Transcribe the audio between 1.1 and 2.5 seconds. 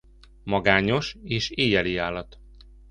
és éjjeli állat.